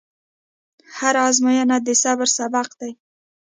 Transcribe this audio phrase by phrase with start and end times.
[0.97, 2.91] هره ازموینه د صبر سبق دی.